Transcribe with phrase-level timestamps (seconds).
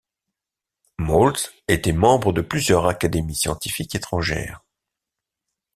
[0.97, 1.35] Moles
[1.67, 4.63] était membre de plusieurs académies scientifiques étrangères.